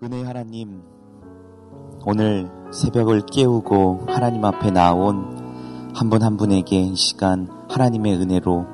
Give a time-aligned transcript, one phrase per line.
[0.00, 0.80] 은혜 하나님,
[2.06, 8.64] 오늘 새벽을 깨우고 하나님 앞에 나온 한분한 분에게 이 시간 하나님의 은혜로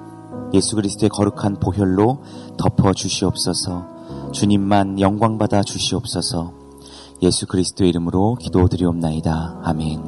[0.53, 2.23] 예수 그리스도의 거룩한 보혈로
[2.59, 6.53] 덮어 주시옵소서 주님만 영광 받아 주시옵소서
[7.23, 9.61] 예수 그리스도의 이름으로 기도드리옵나이다.
[9.63, 10.03] 아멘.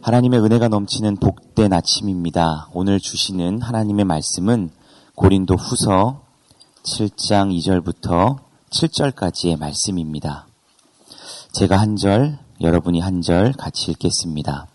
[0.00, 2.70] 하나님의 은혜가 넘치는 복된 아침입니다.
[2.72, 4.70] 오늘 주시는 하나님의 말씀은
[5.14, 6.22] 고린도 후서
[6.84, 10.46] 7장 2절부터 7절까지의 말씀입니다.
[11.52, 14.66] 제가 한 절, 여러분이 한 절 같이 읽겠습니다.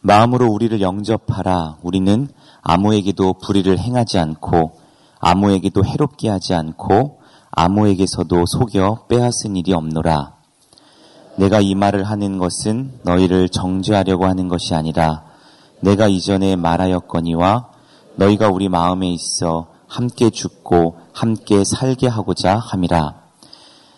[0.00, 1.76] 마음으로 우리를 영접하라.
[1.82, 2.28] 우리는
[2.62, 4.78] 아무에게도 불의를 행하지 않고
[5.20, 7.20] 아무에게도 해롭게 하지 않고
[7.50, 10.34] 아무에게서도 속여 빼앗은 일이 없노라.
[11.36, 15.24] 내가 이 말을 하는 것은 너희를 정죄하려고 하는 것이 아니라
[15.80, 17.68] 내가 이전에 말하였거니와
[18.16, 23.14] 너희가 우리 마음에 있어 함께 죽고 함께 살게 하고자 함이라.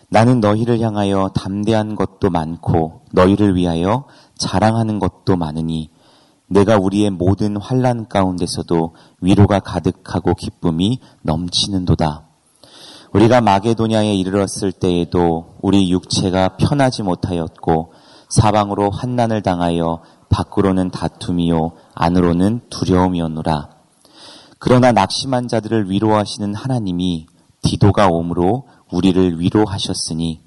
[0.09, 4.03] 나는 너희를 향하여 담대한 것도 많고 너희를 위하여
[4.37, 5.89] 자랑하는 것도 많으니
[6.47, 12.27] 내가 우리의 모든 환란 가운데서도 위로가 가득하고 기쁨이 넘치는도다.
[13.13, 17.93] 우리가 마게도냐에 이르렀을 때에도 우리 육체가 편하지 못하였고
[18.27, 23.74] 사방으로 환난을 당하여 밖으로는 다툼이요 안으로는 두려움이었노라.
[24.65, 27.27] 그러나 낙심한 자들을 위로하시는 하나님이
[27.61, 30.41] 디도가 옴으로 우리를 위로하셨으니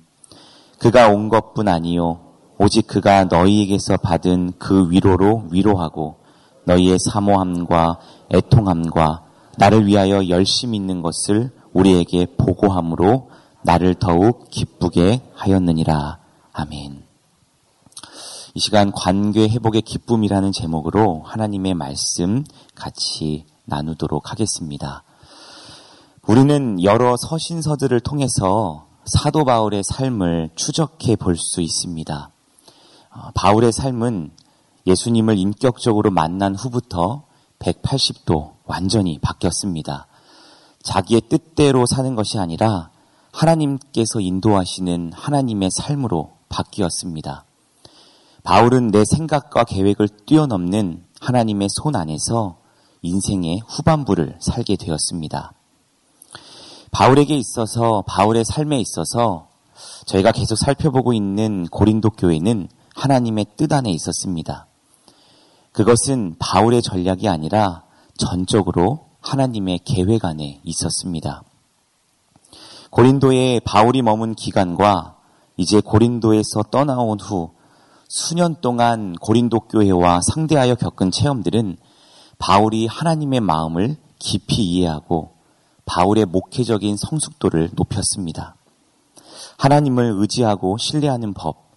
[0.80, 2.18] 그가 온 것뿐 아니요
[2.58, 6.16] 오직 그가 너희에게서 받은 그 위로로 위로하고
[6.64, 8.00] 너희의 사모함과
[8.34, 9.22] 애통함과
[9.56, 13.30] 나를 위하여 열심 있는 것을 우리에게 보고함으로
[13.62, 16.18] 나를 더욱 기쁘게 하였느니라.
[16.52, 17.04] 아멘.
[18.54, 22.42] 이 시간 관계 회복의 기쁨이라는 제목으로 하나님의 말씀
[22.74, 25.04] 같이 나누도록 하겠습니다.
[26.26, 32.30] 우리는 여러 서신서들을 통해서 사도 바울의 삶을 추적해 볼 수 있습니다.
[33.10, 34.30] 어, 바울의 삶은
[34.86, 37.24] 예수님을 인격적으로 만난 후부터
[37.58, 40.06] 180도 완전히 바뀌었습니다.
[40.82, 42.90] 자기의 뜻대로 사는 것이 아니라
[43.32, 47.44] 하나님께서 인도하시는 하나님의 삶으로 바뀌었습니다.
[48.42, 52.58] 바울은 내 생각과 계획을 뛰어넘는 하나님의 손 안에서
[53.02, 55.52] 인생의 후반부를 살게 되었습니다.
[56.90, 59.48] 바울에게 있어서 바울의 삶에 있어서
[60.06, 64.66] 저희가 계속 살펴보고 있는 고린도 교회는 하나님의 뜻 안에 있었습니다.
[65.72, 67.84] 그것은 바울의 전략이 아니라
[68.16, 71.42] 전적으로 하나님의 계획 안에 있었습니다.
[72.90, 75.16] 고린도에 바울이 머문 기간과
[75.56, 77.50] 이제 고린도에서 떠나온 후
[78.08, 81.76] 수년 동안 고린도 교회와 상대하여 겪은 체험들은
[82.38, 85.32] 바울이 하나님의 마음을 깊이 이해하고
[85.84, 88.56] 바울의 목회적인 성숙도를 높였습니다.
[89.56, 91.68] 하나님을 의지하고 신뢰하는 법,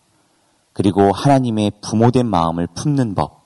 [0.74, 3.42] 그리고 하나님의 부모된 마음을 품는 법,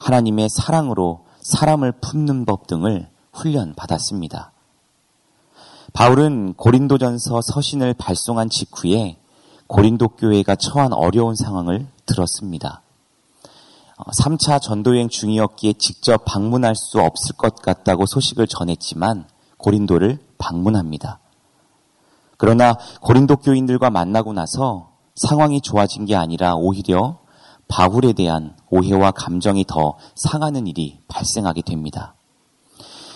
[0.00, 4.52] 하나님의 사랑으로 사람을 품는 법 등을 훈련받았습니다.
[5.92, 9.18] 바울은 고린도전서 서신을 발송한 직후에
[9.66, 12.81] 고린도 교회가 처한 어려운 상황을 들었습니다.
[14.06, 19.26] 3차 어, 전도여행 중이었기에 직접 방문할 수 없을 것 같다고 소식을 전했지만
[19.58, 21.20] 고린도를 방문합니다.
[22.36, 27.18] 그러나 고린도 교인들과 만나고 나서 상황이 좋아진 게 아니라 오히려
[27.68, 32.14] 바울에 대한 오해와 감정이 더 상하는 일이 발생하게 됩니다.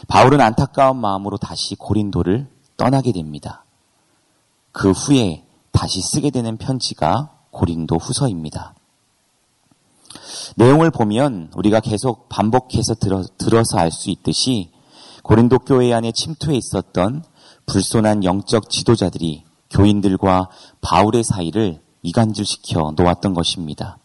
[0.08, 3.64] 바울은 안타까운 마음으로 다시 고린도를 떠나게 됩니다.
[4.70, 8.75] 그 후에 다시 쓰게 되는 편지가 고린도 후서입니다.
[10.54, 14.70] 내용을 보면 우리가 계속 반복해서 들어, 들어서 알 수 있듯이
[15.22, 17.24] 고린도 교회 안에 침투해 있었던
[17.66, 20.48] 불손한 영적 지도자들이 교인들과
[20.80, 23.98] 바울의 사이를 이간질시켜 놓았던 것입니다.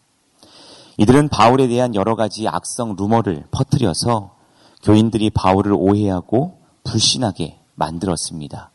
[0.98, 4.34] 이들은 바울에 대한 여러 가지 악성 루머를 퍼뜨려서
[4.82, 8.72] 교인들이 바울을 오해하고 불신하게 만들었습니다.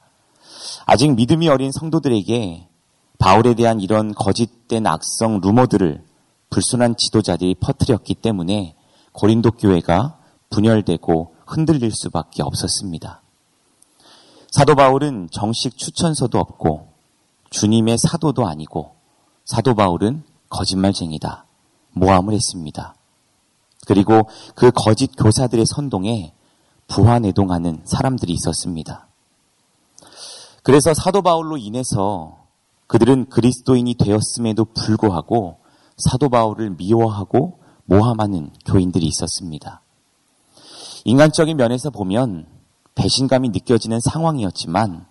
[0.85, 2.67] 아직 믿음이 어린 성도들에게
[3.19, 6.06] 바울에 대한 이런 거짓된 악성 루머들을
[6.49, 8.75] 불순한 지도자들이 퍼뜨렸기 때문에
[9.11, 13.21] 고린도 교회가 분열되고 흔들릴 수밖에 없었습니다.
[14.51, 16.93] 사도 바울은 정식 추천서도 없고
[17.49, 18.95] 주님의 사도도 아니고
[19.45, 21.45] 사도 바울은 거짓말쟁이다.
[21.91, 22.95] 모함을 했습니다.
[23.85, 26.33] 그리고 그 거짓 교사들의 선동에
[26.87, 29.07] 부하내동하는 사람들이 있었습니다.
[30.63, 32.45] 그래서 사도 바울로 인해서
[32.87, 35.59] 그들은 그리스도인이 되었음에도 불구하고
[35.97, 39.81] 사도 바울을 미워하고 모함하는 교인들이 있었습니다.
[41.05, 42.47] 인간적인 면에서 보면
[42.95, 45.05] 배신감이 느껴지는 상황이었지만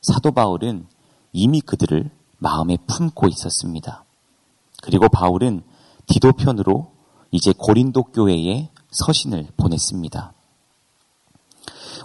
[0.00, 0.86] 사도 바울은
[1.32, 4.04] 이미 그들을 마음에 품고 있었습니다.
[4.82, 5.62] 그리고 바울은
[6.06, 6.92] 디도편으로
[7.30, 10.32] 이제 고린도 교회에 서신을 보냈습니다.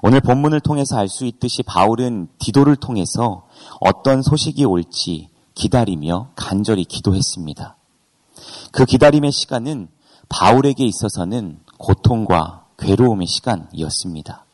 [0.02, 3.48] 오늘 본문을 통해서 알 수 있듯이 바울은 디도를 통해서
[3.82, 7.76] 어떤 소식이 올지 기다리며 간절히 기도했습니다.
[8.72, 9.88] 그 기다림의 시간은
[10.30, 14.46] 바울에게 있어서는 고통과 괴로움의 시간이었습니다.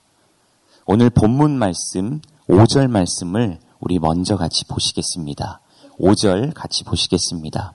[0.86, 5.60] 오늘 본문 말씀 5절 말씀을 우리 먼저 같이 보시겠습니다.
[6.00, 7.74] 5절 같이 보시겠습니다.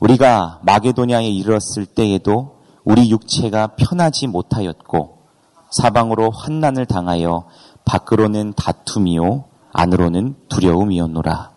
[0.00, 5.18] 우리가 마게도냐에 이르렀을 때에도 우리 육체가 편하지 못하였고
[5.70, 7.46] 사방으로 환난을 당하여
[7.84, 11.51] 밖으로는 다툼이요 안으로는 두려움이었노라.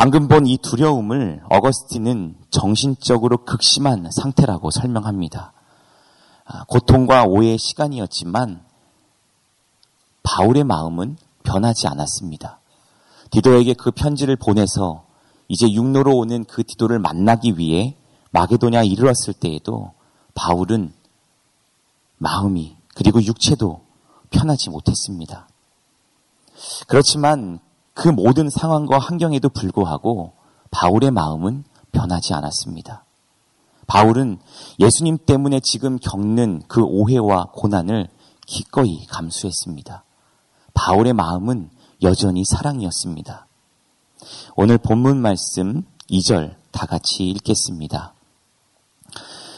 [0.00, 5.52] 방금 본 이 두려움을 어거스틴은 정신적으로 극심한 상태라고 설명합니다.
[6.46, 8.64] 아, 고통과 오해의 시간이었지만
[10.22, 12.60] 바울의 마음은 변하지 않았습니다.
[13.30, 15.04] 디도에게 그 편지를 보내서
[15.48, 17.94] 이제 육로로 오는 그 디도를 만나기 위해
[18.30, 19.92] 마게도냐에 이르렀을 때에도
[20.32, 20.94] 바울은
[22.16, 23.82] 마음이 그리고 육체도
[24.30, 25.46] 편하지 못했습니다.
[26.88, 27.60] 그렇지만
[28.00, 30.32] 그 모든 상황과 환경에도 불구하고
[30.70, 33.04] 바울의 마음은 변하지 않았습니다.
[33.86, 34.38] 바울은
[34.78, 38.08] 예수님 때문에 지금 겪는 그 오해와 고난을
[38.46, 40.04] 기꺼이 감수했습니다.
[40.72, 41.68] 바울의 마음은
[42.02, 43.46] 여전히 사랑이었습니다.
[44.56, 48.14] 오늘 본문 말씀 2절 다 같이 읽겠습니다.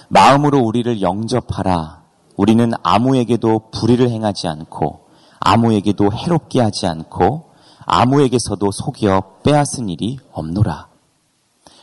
[0.08, 2.02] 마음으로 우리를 영접하라.
[2.36, 5.06] 우리는 아무에게도 불의를 행하지 않고
[5.38, 7.51] 아무에게도 해롭게 하지 않고
[7.86, 10.88] 아무에게서도 속여 빼앗은 일이 없노라.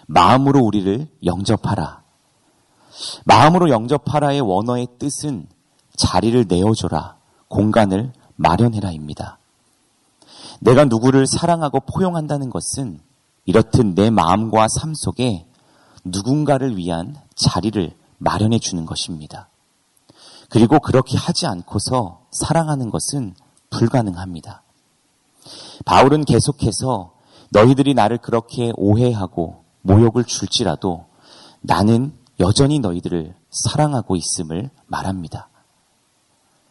[0.08, 2.02] 마음으로 우리를 영접하라.
[3.26, 5.48] 마음으로 영접하라의 원어의 뜻은
[5.96, 7.16] 자리를 내어줘라.
[7.48, 9.38] 공간을 마련해라입니다.
[10.62, 13.00] 내가 누구를 사랑하고 포용한다는 것은
[13.46, 15.46] 이렇듯 내 마음과 삶 속에
[16.04, 19.50] 누군가를 위한 자리를 마련해 주는 것입니다.
[20.50, 23.36] 그리고 그렇게 하지 않고서 사랑하는 것은
[23.70, 24.64] 불가능합니다.
[25.86, 27.14] 바울은 계속해서
[27.52, 31.06] 너희들이 나를 그렇게 오해하고 모욕을 줄지라도
[31.62, 35.50] 나는 여전히 너희들을 사랑하고 있음을 말합니다.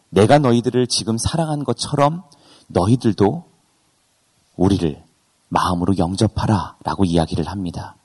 [0.09, 2.23] 내가 너희들을 지금 사랑한 것처럼
[2.67, 3.45] 너희들도
[4.55, 5.03] 우리를
[5.49, 7.95] 마음으로 영접하라 라고 이야기를 합니다.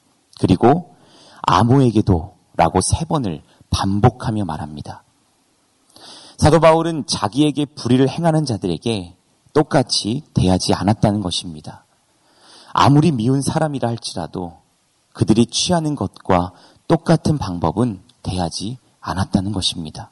[0.41, 0.95] 그리고
[1.43, 5.03] 아무에게도 라고 세 번을 반복하며 말합니다.
[6.39, 9.17] 사도 바울은 자기에게 불의를 행하는 자들에게
[9.55, 11.87] 똑같이 대하지 않았다는 것입니다.
[12.75, 14.59] 아무리 미운 사람이라 할지라도
[15.15, 16.53] 그들이 취하는 것과
[16.89, 20.11] 똑같은 방법은 대하지 않았다는 것입니다.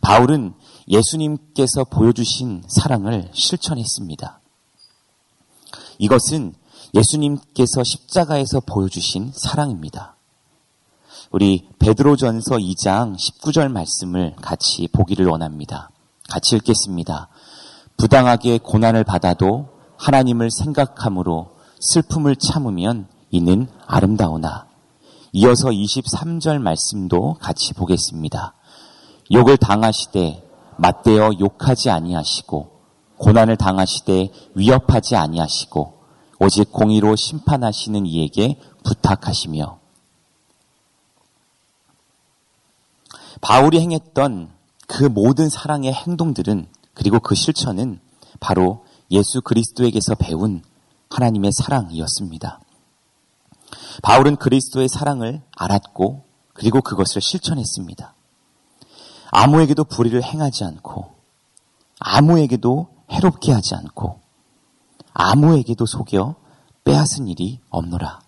[0.00, 0.54] 바울은
[0.88, 4.40] 예수님께서 보여주신 사랑을 실천했습니다.
[5.98, 6.54] 이것은
[6.94, 10.16] 예수님께서 십자가에서 보여주신 사랑입니다.
[11.30, 15.90] 우리 베드로전서 2장 19절 말씀을 같이 보기를 원합니다.
[16.28, 17.28] 같이 읽겠습니다.
[17.96, 21.50] 부당하게 고난을 받아도 하나님을 생각함으로
[21.80, 24.66] 슬픔을 참으면 이는 아름다우나.
[25.32, 28.54] 이어서 23절 말씀도 같이 보겠습니다.
[29.32, 32.70] 욕을 당하시되 맞대어 욕하지 아니하시고
[33.16, 36.02] 고난을 당하시되 위협하지 아니하시고
[36.40, 39.78] 오직 공의로 심판하시는 이에게 부탁하시며
[43.40, 44.50] 바울이 행했던
[44.88, 48.00] 그 모든 사랑의 행동들은 그리고 그 실천은
[48.40, 50.62] 바로 예수 그리스도에게서 배운
[51.10, 52.60] 하나님의 사랑이었습니다.
[54.02, 58.14] 바울은 그리스도의 사랑을 알았고 그리고 그것을 실천했습니다.
[59.30, 61.14] 아무에게도 불의를 행하지 않고
[61.98, 64.20] 아무에게도 해롭게 하지 않고
[65.14, 66.36] 아무에게도 속여
[66.84, 68.20] 빼앗은 일이 없노라.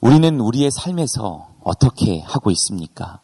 [0.00, 3.20] 우리는 우리의 삶에서 어떻게 하고 있습니까?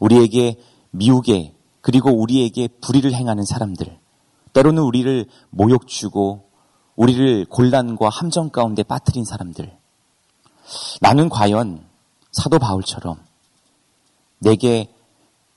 [0.00, 1.54] 우리에게 미우게
[1.88, 3.98] 그리고 우리에게 불의를 행하는 사람들,
[4.52, 6.50] 때로는 우리를 모욕 주고
[6.96, 9.74] 우리를 곤란과 함정 가운데 빠뜨린 사람들.
[11.00, 11.86] 나는 과연
[12.30, 13.16] 사도 바울처럼
[14.38, 14.92] 내게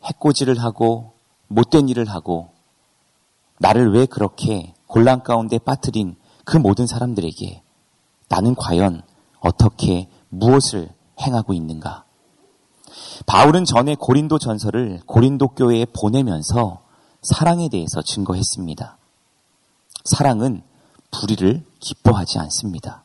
[0.04, 1.12] 해코지를 하고
[1.50, 2.54] 못된 일을 하고
[3.60, 7.62] 나를 왜 그렇게 곤란 가운데 빠뜨린 그 모든 사람들에게
[8.30, 9.02] 나는 과연
[9.42, 12.06] 어떻게 무엇을 행하고 있는가?
[13.26, 16.82] 바울은 전에 고린도 전설을 고린도 교회에 보내면서
[17.22, 18.98] 사랑에 대해서 증거했습니다.
[20.06, 20.64] 사랑은
[21.12, 23.04] 불의를 기뻐하지 않습니다.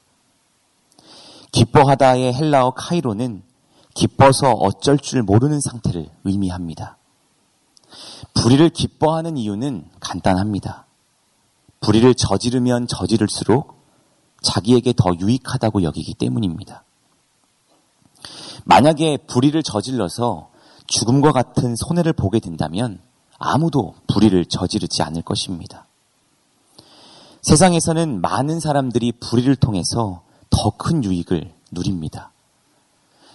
[1.53, 3.43] 기뻐하다의 헬라어 카이로는
[3.95, 6.99] 기뻐서 어쩔 줄 모르는 상태를 의미합니다.
[8.35, 10.87] 불의를 기뻐하는 이유는 간단합니다.
[11.81, 13.77] 불의를 저지르면 저지를수록
[14.43, 16.85] 자기에게 더 유익하다고 여기기 때문입니다.
[18.69, 20.51] 만약에 불의를 저질러서
[20.89, 23.01] 죽음과 같은 손해를 보게 된다면
[23.39, 25.87] 아무도 불의를 저지르지 않을 것입니다.
[27.43, 32.33] 세상에서는 많은 사람들이 불의를 통해서 더 큰 유익을 누립니다.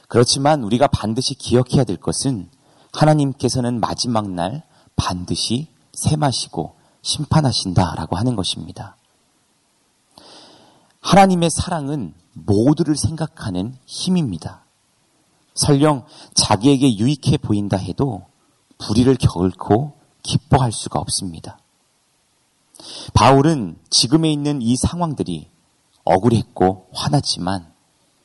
[0.09, 2.49] 그렇지만 우리가 반드시 기억해야 될 것은
[2.91, 4.63] 하나님께서는 마지막 날
[4.97, 8.97] 반드시 세마시고 심판하신다라고 하는 것입니다.
[10.99, 14.65] 하나님의 사랑은 모두를 생각하는 힘입니다.
[15.65, 18.25] 설령 자기에게 유익해 보인다 해도
[18.77, 21.59] 불의를 결코 기뻐할 수가 없습니다.
[23.13, 25.47] 바울은 지금에 있는 이 상황들이
[26.03, 27.71] 억울했고 화났지만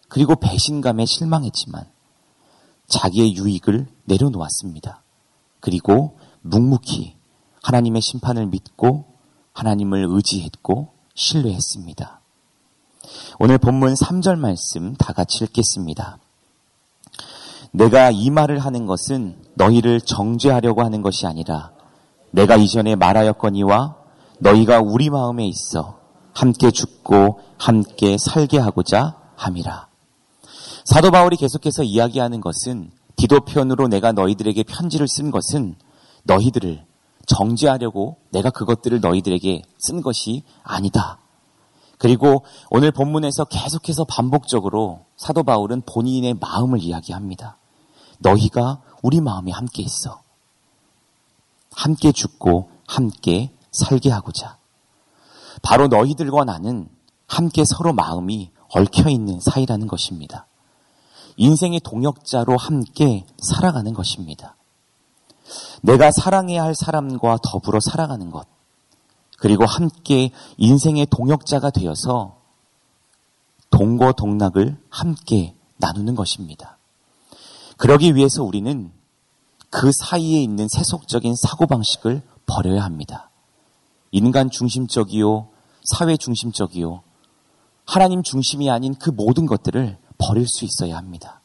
[0.09, 1.85] 그리고 배신감에 실망했지만
[2.87, 5.03] 자기의 유익을 내려놓았습니다.
[5.61, 7.17] 그리고 묵묵히
[7.63, 9.05] 하나님의 심판을 믿고
[9.53, 12.21] 하나님을 의지했고 신뢰했습니다.
[13.39, 16.19] 오늘 본문 3절 말씀 다 같이 읽겠습니다.
[17.77, 21.73] 내가 이 말을 하는 것은 너희를 정죄하려고 하는 것이 아니라
[22.31, 23.97] 내가 이전에 말하였거니와
[24.39, 25.99] 너희가 우리 마음에 있어
[26.33, 29.89] 함께 죽고 함께 살게 하고자 함이라.
[30.87, 35.75] 사도 바울이 계속해서 이야기하는 것은 디도편으로 내가 너희들에게 편지를 쓴 것은
[36.25, 36.83] 너희들을
[37.27, 41.19] 정죄하려고 내가 그것들을 너희들에게 쓴 것이 아니다.
[41.99, 47.59] 그리고 오늘 본문에서 계속해서 반복적으로 사도 바울은 본인의 마음을 이야기합니다.
[48.19, 50.23] 너희가 우리 마음에 함께 있어.
[51.73, 54.59] 함께 죽고 함께 살게 하고자.
[55.63, 56.89] 바로 너희들과 나는
[57.27, 60.47] 함께 서로 마음이 얽혀 있는 사이라는 것입니다.
[61.37, 64.57] 인생의 동역자로 함께 살아가는 것입니다.
[65.83, 68.47] 내가 사랑해야 할 사람과 더불어 살아가는 것,
[69.39, 72.39] 그리고 함께 인생의 동역자가 되어서
[73.71, 76.76] 동거동락을 함께 나누는 것입니다.
[77.77, 78.91] 그러기 위해서 우리는
[79.71, 83.31] 그 사이에 있는 세속적인 사고방식을 버려야 합니다.
[84.13, 85.49] 인간 중심적이요,
[85.85, 87.03] 사회 중심적이요,
[87.85, 91.41] 하나님 중심이 아닌 그 모든 것들을 버릴 수 있어야 합니다.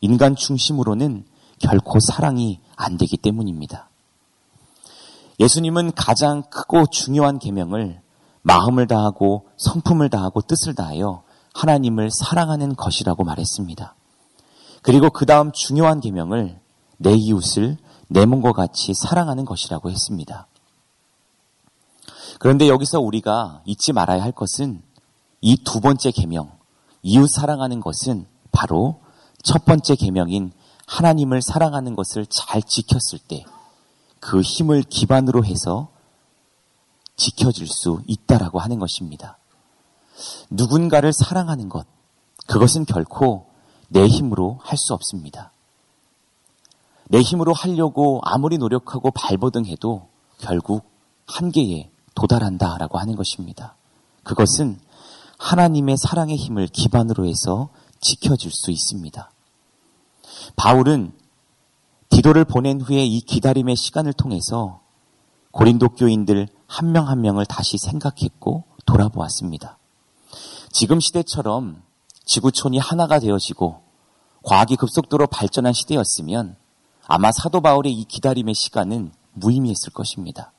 [0.00, 1.24] 인간 중심으로는
[1.58, 3.88] 결코 사랑이 안 되기 때문입니다.
[5.38, 8.00] 예수님은 가장 크고 중요한 계명을
[8.42, 11.22] 마음을 다하고 성품을 다하고 뜻을 다하여
[11.54, 13.94] 하나님을 사랑하는 것이라고 말했습니다.
[14.82, 16.60] 그리고 그 다음 중요한 계명을
[16.98, 17.76] 내 이웃을
[18.08, 20.46] 내 몸과 같이 사랑하는 것이라고 했습니다.
[22.38, 24.82] 그런데 여기서 우리가 잊지 말아야 할 것은
[25.40, 26.50] 이 두 번째 계명,
[27.02, 29.00] 이웃 사랑하는 것은 바로
[29.42, 30.52] 첫 번째 계명인
[30.86, 33.44] 하나님을 사랑하는 것을 잘 지켰을 때
[34.22, 35.88] 그 힘을 기반으로 해서
[37.16, 39.36] 지켜질 수 있다라고 하는 것입니다.
[40.48, 41.88] 누군가를 사랑하는 것,
[42.46, 43.46] 그것은 결코
[43.92, 45.52] 내 힘으로 할 수 없습니다.
[47.08, 50.08] 내 힘으로 하려고 아무리 노력하고 발버둥해도
[50.38, 50.90] 결국
[51.26, 53.76] 한계에 도달한다라고 하는 것입니다.
[54.24, 54.80] 그것은
[55.38, 57.68] 하나님의 사랑의 힘을 기반으로 해서
[58.00, 59.30] 지켜질 수 있습니다.
[60.56, 61.12] 바울은
[62.08, 64.80] 디도를 보낸 후에 이 기다림의 시간을 통해서
[65.50, 69.78] 고린도 교인들 한 명한 한 명을 다시 생각했고 돌아보았습니다.
[70.70, 71.82] 지금 시대처럼
[72.24, 73.82] 지구촌이 하나가 되어지고
[74.42, 76.56] 과학이 급속도로 발전한 시대였으면
[77.06, 80.52] 아마 사도 바울의 이 기다림의 시간은 무의미했을 것입니다.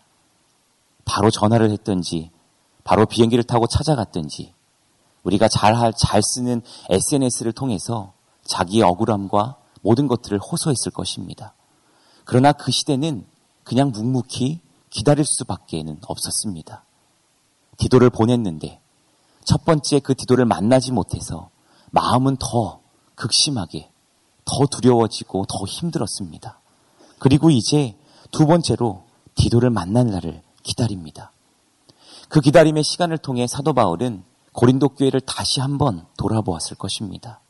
[1.05, 2.31] 바로 전화를 했던지,
[2.83, 4.53] 바로 비행기를 타고 찾아갔던지,
[5.23, 11.53] 우리가 잘, 잘 쓰는 SNS를 통해서 자기의 억울함과 모든 것들을 호소했을 것입니다.
[12.25, 13.25] 그러나 그 시대는
[13.63, 16.83] 그냥 묵묵히 기다릴 수밖에는 없었습니다.
[17.77, 18.79] 디도를 보냈는데
[19.43, 21.49] 첫 번째 그 디도를 만나지 못해서
[21.93, 22.81] 마음은 더
[23.13, 23.91] 극심하게
[24.45, 26.59] 더 두려워지고 더 힘들었습니다.
[27.19, 27.95] 그리고 이제
[28.31, 31.31] 두 번째로 디도를 만난 날을 기다립니다.
[32.29, 34.23] 그 기다림의 시간을 통해 사도 바울은
[34.53, 37.41] 고린도 교회를 다시 한번 돌아보았을 것입니다.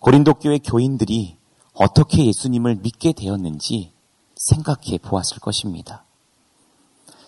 [0.00, 1.36] 고린도 교회 교인들이
[1.74, 3.92] 어떻게 예수님을 믿게 되었는지
[4.34, 6.04] 생각해 보았을 것입니다.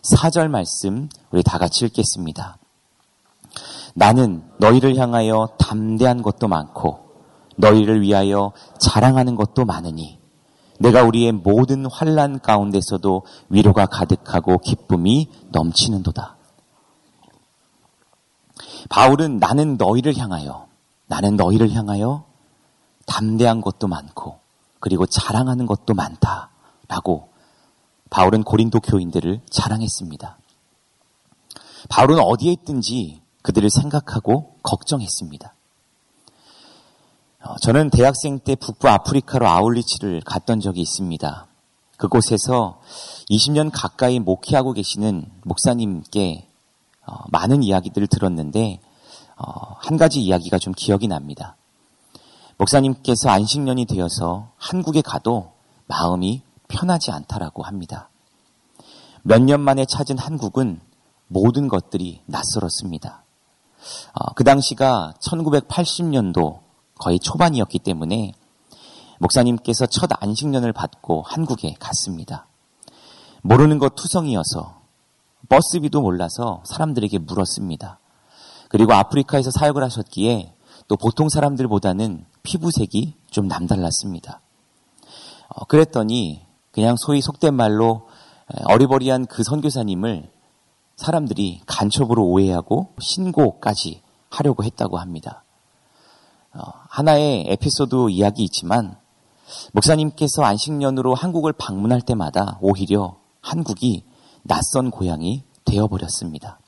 [0.03, 2.59] 4절 말씀 우리 다 같이 읽겠습니다.
[3.95, 7.05] 나는 너희를 향하여 담대한 것도 많고
[7.57, 10.19] 너희를 위하여 자랑하는 것도 많으니
[10.81, 16.37] 내가 우리의 모든 환란 가운데서도 위로가 가득하고 기쁨이 넘치는도다.
[18.89, 20.67] 바울은 나는 너희를 향하여,
[21.07, 22.25] 나는 너희를 향하여
[23.07, 24.41] 담대한 것도 많고,
[24.81, 27.29] 그리고 자랑하는 것도 많다라고
[28.11, 30.39] 바울은 고린도 교인들을 자랑했습니다.
[31.89, 35.55] 바울은 어디에 있든지 그들을 생각하고 걱정했습니다.
[37.45, 41.47] 어, 저는 대학생 때 북부 아프리카로 아울리치를 갔던 적이 있습니다.
[41.99, 42.81] 그곳에서
[43.31, 46.49] 20년 가까이 목회하고 계시는 목사님께
[47.07, 48.81] 어, 많은 이야기들을 들었는데
[49.37, 51.57] 어, 한 가지 이야기가 좀 기억이 납니다.
[52.57, 55.53] 목사님께서 안식년이 되어서 한국에 가도
[55.87, 58.09] 마음이 편하지 않다라고 합니다.
[59.23, 60.81] 몇 년 만에 찾은 한국은
[61.29, 63.24] 모든 것들이 낯설었습니다.
[64.35, 66.61] 그 당시가 1980년도
[66.99, 68.33] 거의 초반이었기 때문에
[69.19, 72.47] 목사님께서 첫 안식년을 받고 한국에 갔습니다.
[73.43, 74.81] 모르는 것 투성이어서
[75.49, 77.99] 버스비도 몰라서 사람들에게 물었습니다.
[78.69, 80.55] 그리고 아프리카에서 사역을 하셨기에
[80.89, 84.41] 또 보통 사람들보다는 피부색이 좀 남달랐습니다.
[85.49, 88.09] 어, 그랬더니 그냥 소위 속된 말로
[88.65, 90.31] 어리버리한 그 선교사님을
[90.97, 95.45] 사람들이 간첩으로 오해하고 신고까지 하려고 했다고 합니다.
[96.53, 98.97] 어, 하나의 에피소드 이야기 있지만
[99.73, 104.05] 목사님께서 안식년으로 한국을 방문할 때마다 오히려 한국이
[104.43, 106.59] 낯선 고향이 되어버렸습니다.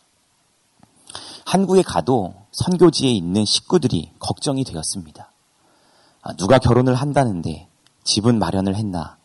[1.44, 5.30] 한국에 가도 선교지에 있는 식구들이 걱정이 되었습니다.
[6.22, 7.68] 아, 누가 결혼을 한다는데
[8.02, 9.16] 집은 마련을 했나?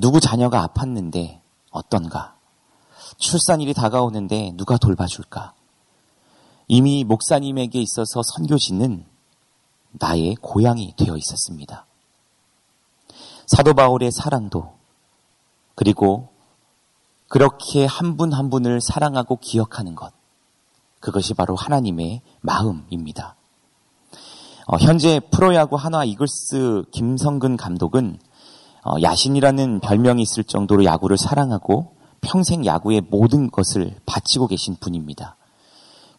[0.00, 1.40] 누구 자녀가 아팠는데
[1.70, 2.36] 어떤가?
[3.18, 5.54] 출산일이 다가오는데 누가 돌봐줄까?
[6.68, 9.04] 이미 목사님에게 있어서 선교지는
[9.92, 11.86] 나의 고향이 되어 있었습니다.
[13.46, 14.72] 사도 바울의 사랑도
[15.74, 16.28] 그리고
[17.28, 20.12] 그렇게 한 분한 한 분을 사랑하고 기억하는 것
[21.00, 23.36] 그것이 바로 하나님의 마음입니다.
[24.66, 28.18] 어, 현재 프로야구 한화 이글스 김성근 감독은
[28.84, 35.36] 어, 야신이라는 별명이 있을 정도로 야구를 사랑하고 평생 야구의 모든 것을 바치고 계신 분입니다.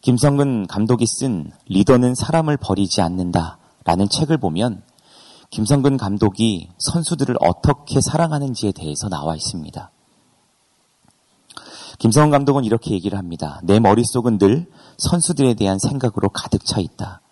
[0.02, 4.82] 김성근 감독이 쓴 리더는 사람을 버리지 않는다 라는 책을 보면
[5.50, 9.90] 김성근 감독이 선수들을 어떻게 사랑하는지에 대해서 나와 있습니다.
[11.98, 13.60] 김성근 감독은 이렇게 얘기를 합니다.
[13.62, 14.66] 내 머릿속은 늘
[14.98, 17.22] 선수들에 대한 생각으로 가득 차 있다.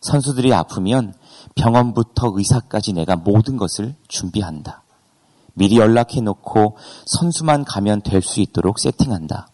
[0.00, 1.14] 선수들이 아프면
[1.56, 4.83] 병원부터 의사까지 내가 모든 것을 준비한다.
[5.54, 9.48] 미리 연락해 놓고 선수만 가면 될 수 있도록 세팅한다.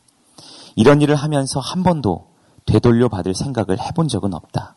[0.76, 2.28] 이런 일을 하면서 한 번도
[2.66, 4.76] 되돌려 받을 생각을 해본 적은 없다.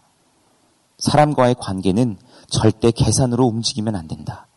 [0.98, 2.18] 사람과의 관계는
[2.50, 4.48] 절대 계산으로 움직이면 안 된다.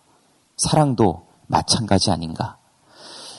[0.56, 2.58] 사랑도 마찬가지 아닌가.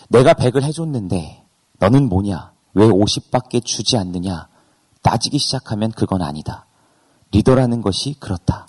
[0.10, 1.44] 내가 100을 해줬는데
[1.80, 2.54] 너는 뭐냐?
[2.74, 4.48] 왜 50밖에 주지 않느냐?
[5.02, 6.66] 따지기 시작하면 그건 아니다.
[7.32, 8.68] 리더라는 것이 그렇다.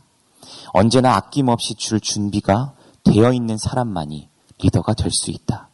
[0.72, 4.27] 언제나 아낌없이 줄 준비가 되어 있는 사람만이
[4.60, 5.68] 리더가 될 수 있다.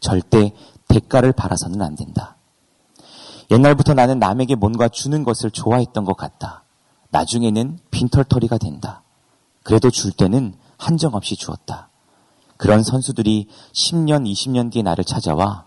[0.00, 0.52] 절대
[0.88, 2.36] 대가를 바라서는 안 된다.
[3.50, 6.64] 옛날부터 나는 남에게 뭔가 주는 것을 좋아했던 것 같다.
[7.10, 9.02] 나중에는 빈털터리가 된다.
[9.62, 11.88] 그래도 줄 때는 한정없이 주었다.
[12.56, 15.66] 그런 선수들이 10년, 20년 뒤에 나를 찾아와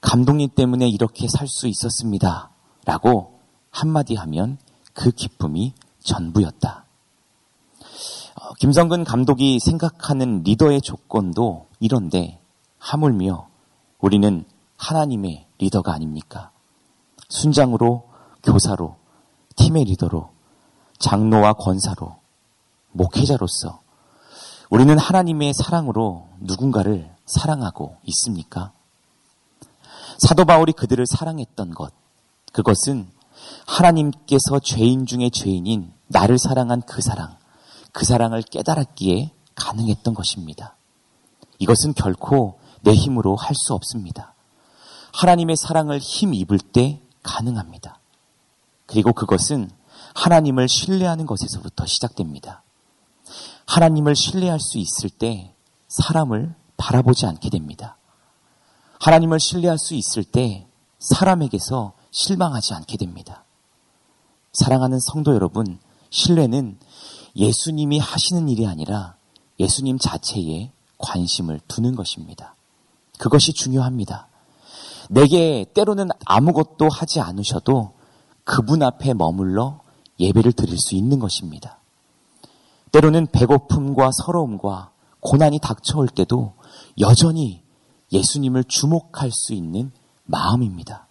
[0.00, 2.50] 감독님 때문에 이렇게 살 수 있었습니다.
[2.84, 4.58] 라고 한마디 하면
[4.92, 6.81] 그 기쁨이 전부였다.
[8.52, 12.38] 어, 김성근 감독이 생각하는 리더의 조건도 이런데
[12.78, 13.48] 하물며
[13.98, 14.44] 우리는
[14.76, 16.50] 하나님의 리더가 아닙니까?
[17.30, 18.04] 순장으로,
[18.42, 18.96] 교사로,
[19.56, 20.28] 팀의 리더로,
[20.98, 22.16] 장로와 권사로,
[22.90, 23.80] 목회자로서
[24.68, 28.72] 우리는 하나님의 사랑으로 누군가를 사랑하고 있습니까?
[30.18, 31.92] 사도 바울이 그들을 사랑했던 것,
[32.52, 33.08] 그것은
[33.66, 37.36] 하나님께서 죄인 중에 죄인인 나를 사랑한 그 사랑,
[37.92, 40.76] 그 사랑을 깨달았기에 가능했던 것입니다.
[41.58, 44.34] 이것은 결코 내 힘으로 할 수 없습니다.
[45.12, 48.00] 하나님의 사랑을 힘 입을 때 가능합니다.
[48.86, 49.70] 그리고 그것은
[50.14, 52.62] 하나님을 신뢰하는 것에서부터 시작됩니다.
[53.66, 55.54] 하나님을 신뢰할 수 있을 때
[55.88, 57.96] 사람을 바라보지 않게 됩니다.
[59.00, 60.66] 하나님을 신뢰할 수 있을 때
[60.98, 63.44] 사람에게서 실망하지 않게 됩니다.
[64.52, 65.78] 사랑하는 성도 여러분,
[66.10, 66.78] 신뢰는
[67.36, 69.16] 예수님이 하시는 일이 아니라
[69.58, 72.54] 예수님 자체에 관심을 두는 것입니다.
[73.18, 74.28] 그것이 중요합니다.
[75.10, 77.92] 내게 때로는 아무것도 하지 않으셔도
[78.44, 79.80] 그분 앞에 머물러
[80.18, 81.78] 예배를 드릴 수 있는 것입니다.
[82.92, 84.90] 때로는 배고픔과 서러움과
[85.20, 86.54] 고난이 닥쳐올 때도
[86.98, 87.62] 여전히
[88.12, 89.92] 예수님을 주목할 수 있는
[90.24, 91.08] 마음입니다.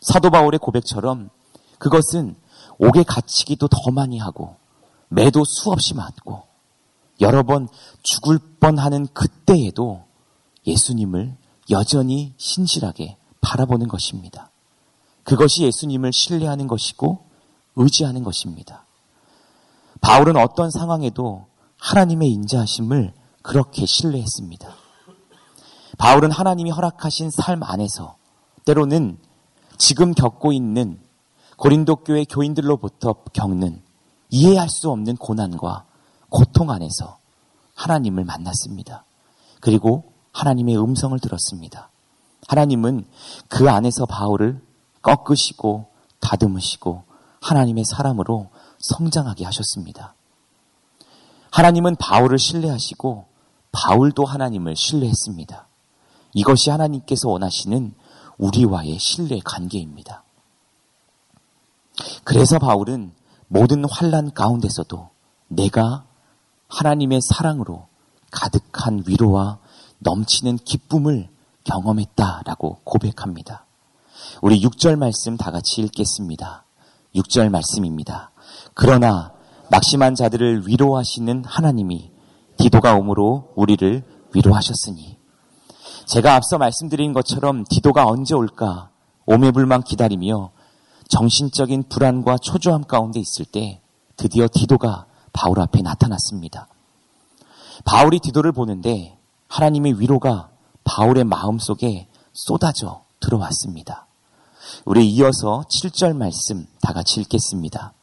[0.00, 1.30] 사도 바울의 고백처럼
[1.78, 2.36] 그것은
[2.78, 4.56] 옥에 갇히기도 더 많이 하고
[5.08, 6.42] 매도 수없이 맞고
[7.20, 7.68] 여러 번
[8.02, 10.04] 죽을 뻔하는 그때에도
[10.66, 11.36] 예수님을
[11.70, 14.50] 여전히 신실하게 바라보는 것입니다.
[15.24, 17.24] 그것이 예수님을 신뢰하는 것이고
[17.76, 18.84] 의지하는 것입니다.
[20.00, 21.46] 바울은 어떤 상황에도
[21.78, 24.74] 하나님의 인자하심을 그렇게 신뢰했습니다.
[25.98, 28.16] 바울은 하나님이 허락하신 삶 안에서
[28.64, 29.18] 때로는
[29.76, 31.00] 지금 겪고 있는
[31.56, 33.82] 고린도 교회 교인들로부터 겪는
[34.30, 35.84] 이해할 수 없는 고난과
[36.28, 37.18] 고통 안에서
[37.74, 39.04] 하나님을 만났습니다.
[39.60, 41.90] 그리고 하나님의 음성을 들었습니다.
[42.46, 43.06] 하나님은
[43.48, 44.60] 그 안에서 바울을
[45.02, 45.86] 꺾으시고
[46.20, 47.04] 다듬으시고
[47.40, 50.14] 하나님의 사람으로 성장하게 하셨습니다.
[51.50, 53.26] 하나님은 바울을 신뢰하시고
[53.72, 55.66] 바울도 하나님을 신뢰했습니다.
[56.34, 57.94] 이것이 하나님께서 원하시는
[58.38, 60.22] 우리와의 신뢰 관계입니다.
[62.24, 63.12] 그래서 바울은
[63.48, 65.08] 모든 환란 가운데서도
[65.48, 66.04] 내가
[66.68, 67.86] 하나님의 사랑으로
[68.30, 69.58] 가득한 위로와
[69.98, 71.28] 넘치는 기쁨을
[71.64, 73.64] 경험했다라고 고백합니다.
[74.42, 76.64] 우리 6절 말씀 다 같이 읽겠습니다.
[77.14, 78.30] 6절 말씀입니다.
[78.74, 79.32] 그러나
[79.70, 82.10] 낙심한 자들을 위로하시는 하나님이
[82.58, 84.02] 디도가 오므로 우리를
[84.34, 85.16] 위로하셨으니
[86.06, 88.90] 제가 앞서 말씀드린 것처럼 디도가 언제 올까
[89.26, 90.50] 오매불만 기다리며
[91.08, 93.80] 정신적인 불안과 초조함 가운데 있을 때
[94.16, 96.68] 드디어 디도가 바울 앞에 나타났습니다.
[97.84, 99.18] 바울이 디도를 보는데
[99.48, 100.50] 하나님의 위로가
[100.84, 104.06] 바울의 마음 속에 쏟아져 들어왔습니다.
[104.84, 107.94] 우리 이어서 7절 말씀 다 같이 읽겠습니다.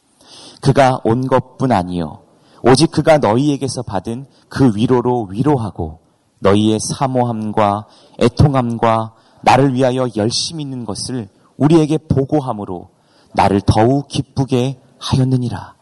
[0.61, 2.23] 그가 온 것뿐 아니요
[2.63, 5.99] 오직 그가 너희에게서 받은 그 위로로 위로하고
[6.39, 7.85] 너희의 사모함과
[8.19, 12.94] 애통함과 나를 위하여 열심히 있는 것을 우리에게 보고함으로
[13.35, 15.75] 나를 더욱 기쁘게 하였느니라.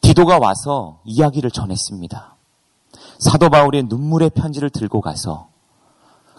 [0.00, 2.36] 디도가 와서 이야기를 전했습니다.
[3.18, 5.48] 사도 바울의 눈물의 편지를 들고 가서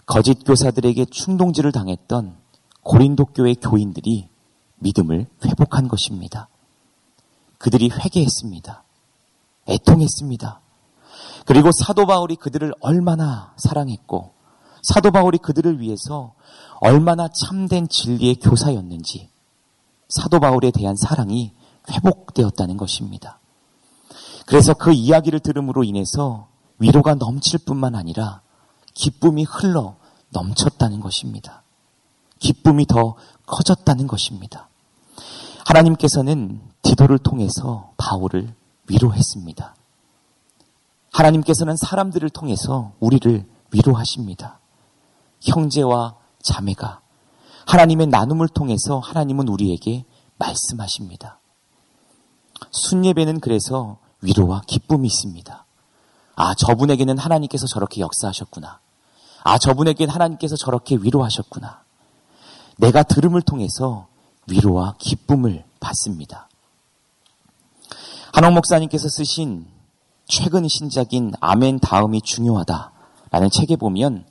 [0.04, 2.36] 거짓 교사들에게 충동질을 당했던
[2.82, 4.28] 고린도 교회 교인들이
[4.76, 6.48] 믿음을 회복한 것입니다.
[7.58, 8.84] 그들이 회개했습니다.
[9.68, 10.60] 애통했습니다.
[11.44, 14.32] 그리고 사도 바울이 그들을 얼마나 사랑했고
[14.82, 16.34] 사도 바울이 그들을 위해서
[16.80, 19.30] 얼마나 참된 진리의 교사였는지
[20.08, 21.52] 사도 바울에 대한 사랑이
[21.90, 23.38] 회복되었다는 것입니다.
[24.46, 28.42] 그래서 그 이야기를 들음으로 인해서 위로가 넘칠 뿐만 아니라
[28.94, 29.96] 기쁨이 흘러
[30.30, 31.62] 넘쳤다는 것입니다.
[32.38, 33.16] 기쁨이 더
[33.46, 34.68] 커졌다는 것입니다.
[35.64, 38.54] 하나님께서는 디도를 통해서 바울을
[38.88, 39.74] 위로했습니다.
[41.12, 44.60] 하나님께서는 사람들을 통해서 우리를 위로하십니다.
[45.40, 47.00] 형제와 자매가
[47.66, 50.04] 하나님의 나눔을 통해서 하나님은 우리에게
[50.38, 51.40] 말씀하십니다.
[52.70, 55.64] 순예배는 그래서 위로와 기쁨이 있습니다.
[56.36, 58.80] 아, 저분에게는 하나님께서 저렇게 역사하셨구나.
[59.44, 61.82] 아, 저분에게는 하나님께서 저렇게 위로하셨구나.
[62.78, 64.06] 내가 들음을 통해서
[64.48, 66.48] 위로와 기쁨을 받습니다.
[68.32, 69.66] 한옥 목사님께서 쓰신
[70.28, 74.26] 최근 신작인 아멘 다음이 중요하다라는 책에 보면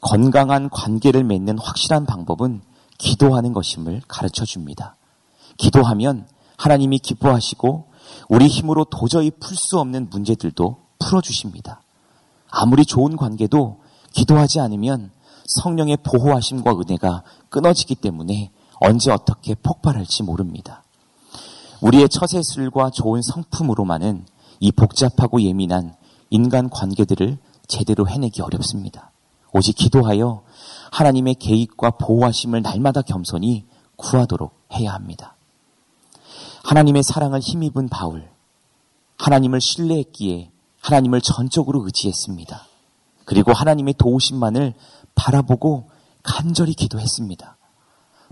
[0.00, 2.62] 건강한 관계를 맺는 확실한 방법은
[2.98, 4.96] 기도하는 것임을 가르쳐 줍니다.
[5.56, 6.26] 기도하면
[6.56, 7.86] 하나님이 기뻐하시고
[8.28, 11.82] 우리 힘으로 도저히 풀 수 없는 문제들도 풀어주십니다.
[12.50, 13.80] 아무리 좋은 관계도
[14.12, 15.10] 기도하지 않으면
[15.46, 18.50] 성령의 보호하심과 은혜가 끊어지기 때문에
[18.80, 20.84] 언제 어떻게 폭발할지 모릅니다.
[21.80, 24.26] 우리의 처세술과 좋은 성품으로만은
[24.60, 25.94] 이 복잡하고 예민한
[26.30, 29.10] 인간 관계들을 제대로 해내기 어렵습니다.
[29.52, 30.42] 오직 기도하여
[30.92, 33.64] 하나님의 계획과 보호하심을 날마다 겸손히
[33.96, 35.36] 구하도록 해야 합니다.
[36.64, 38.28] 하나님의 사랑을 힘입은 바울,
[39.18, 40.50] 하나님을 신뢰했기에
[40.82, 42.66] 하나님을 전적으로 의지했습니다.
[43.24, 44.74] 그리고 하나님의 도우심만을
[45.14, 45.88] 바라보고
[46.22, 47.56] 간절히 기도했습니다.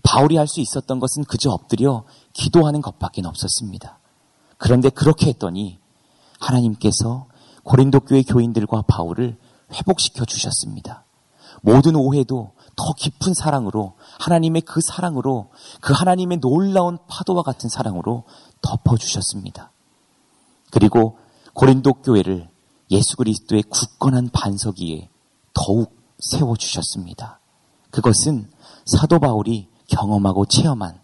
[0.03, 3.99] 바울이 할 수 있었던 것은 그저 엎드려 기도하는 것밖에 없었습니다.
[4.59, 5.79] 그런데 그렇게 했더니
[6.39, 7.27] 하나님께서
[7.65, 9.39] 고린도 교회 교인들과 바울을
[9.73, 11.05] 회복시켜 주셨습니다.
[11.63, 18.25] 모든 오해도 더 깊은 사랑으로 하나님의 그 사랑으로 그 하나님의 놀라운 파도와 같은 사랑으로
[18.63, 19.73] 덮어 주셨습니다.
[20.71, 21.19] 그리고
[21.53, 22.49] 고린도 교회를
[22.91, 25.09] 예수 그리스도의 굳건한 반석 위에
[25.53, 27.41] 더욱 세워 주셨습니다.
[27.91, 28.51] 그것은
[28.87, 31.01] 사도 바울이 경험하고 체험한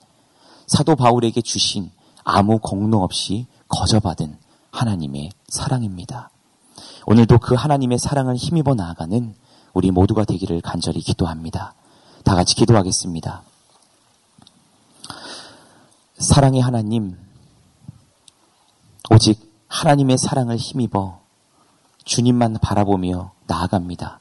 [0.66, 1.90] 사도 바울에게 주신
[2.25, 4.38] 아무 공로 없이 거저받은
[4.71, 6.31] 하나님의 사랑입니다.
[7.07, 9.35] 오늘도 그 하나님의 사랑을 힘입어 나아가는
[9.77, 11.75] 우리 모두가 되기를 간절히 기도합니다.
[12.25, 13.43] 다 같이 기도하겠습니다.
[16.17, 17.19] 사랑의 하나님,
[19.11, 21.21] 오직 하나님의 사랑을 힘입어
[22.07, 24.19] 주님만 바라보며 나아갑니다.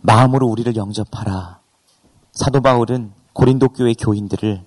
[0.00, 1.60] 마음으로 우리를 영접하라.
[2.32, 4.66] 사도 바울은 고린도 교회 교인들을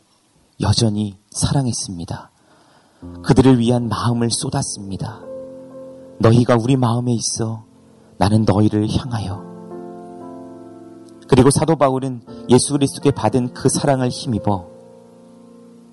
[0.62, 2.32] 여전히 사랑했습니다.
[3.24, 5.20] 그들을 위한 마음을 쏟았습니다.
[6.20, 7.66] 너희가 우리 마음에 있어
[8.24, 9.44] 나는 너희를 향하여.
[11.28, 14.66] 그리고 사도 바울은 예수 그리스도께 받은 그 사랑을 힘입어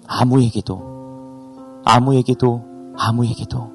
[0.07, 2.62] 아무에게도 아무에게도
[2.97, 3.73] 아무에게도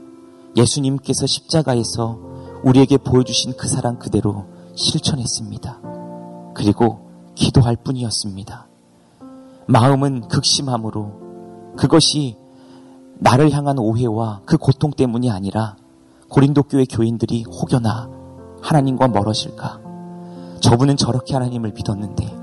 [0.55, 2.17] 예수님께서 십자가에서
[2.63, 5.81] 우리에게 보여주신 그 사랑 그대로 실천했습니다.
[6.53, 8.67] 그리고 기도할 뿐이었습니다.
[9.67, 12.37] 마음은 극심함으로 그것이
[13.15, 15.75] 나를 향한 오해와 그 고통 때문이 아니라
[16.29, 18.15] 고린도 교회 교인들이 혹여나
[18.65, 19.79] 하나님과 멀어질까?
[20.59, 22.35] 저분은 저렇게 하나님을 믿었는데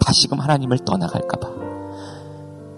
[0.00, 1.48] 다시금 하나님을 떠나갈까봐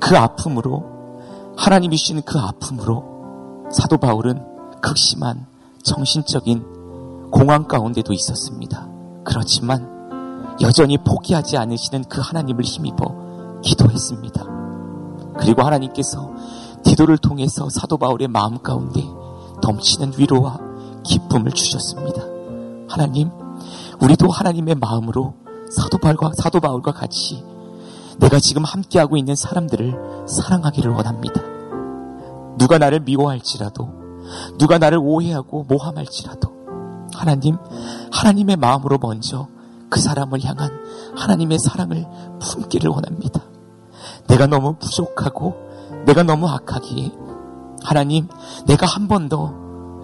[0.01, 4.43] 그 아픔으로 하나님이 주시는 그 아픔으로 사도 바울은
[4.83, 5.47] 극심한
[5.83, 8.89] 정신적인 공황 가운데도 있었습니다.
[9.25, 14.45] 그렇지만 여전히 포기하지 않으시는 그 하나님을 힘입어 기도했습니다.
[15.39, 16.33] 그리고 하나님께서
[16.85, 19.03] 기도를 통해서 사도 바울의 마음 가운데
[19.63, 20.66] 넘치는 위로와
[21.07, 22.23] 기쁨을 주셨습니다.
[22.89, 23.31] 하나님,
[24.01, 25.35] 우리도 하나님의 마음으로
[25.71, 27.43] 사도 바울과 사도 바울과 같이
[28.19, 31.43] 내가 지금 함께하고 있는 사람들을 사랑하기를 원합니다.
[32.59, 33.89] 누가 나를 미워할지라도,
[34.59, 36.51] 누가 나를 오해하고 모함할지라도,
[37.15, 37.57] 하나님,
[38.13, 39.49] 하나님의 마음으로 먼저
[39.91, 40.71] 그 사람을 향한
[41.17, 42.07] 하나님의 사랑을
[42.41, 43.43] 품기를 원합니다.
[44.29, 45.55] 내가 너무 부족하고,
[46.07, 47.13] 내가 너무 악하기에,
[47.85, 48.29] 하나님,
[48.67, 49.53] 내가 한 번 더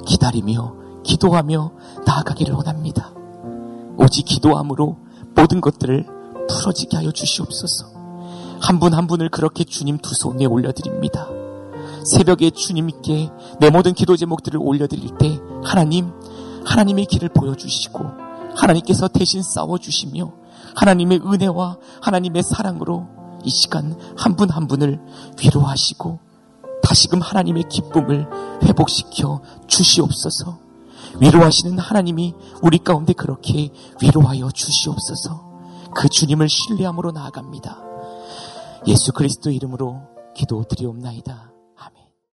[0.07, 1.73] 기다리며, 기도하며
[2.07, 3.13] 나아가기를 원합니다.
[3.97, 4.97] 오직 기도함으로
[5.35, 6.07] 모든 것들을
[6.49, 7.87] 풀어지게 하여 주시옵소서.
[8.61, 11.29] 한 분한 한 분을 그렇게 주님 두 손에 올려드립니다.
[12.05, 16.13] 새벽에 주님께 내 모든 기도 제목들을 올려드릴 때 하나님,
[16.65, 18.05] 하나님의 길을 보여주시고
[18.55, 20.33] 하나님께서 대신 싸워주시며
[20.77, 23.09] 하나님의 은혜와 하나님의 사랑으로
[23.45, 25.01] 이 시간 한 분한 한 분을
[25.43, 26.21] 위로하시고
[26.83, 28.29] 다시금 하나님의 기쁨을
[28.63, 30.62] 회복시켜 주시옵소서.
[31.21, 33.71] 위로하시는 하나님이 우리 가운데 그렇게
[34.03, 35.53] 위로하여 주시옵소서.
[35.95, 37.79] 그 주님을 신뢰함으로 나아갑니다.
[38.87, 40.01] 예수 그리스도 이름으로
[40.35, 41.52] 기도 드리옵나이다.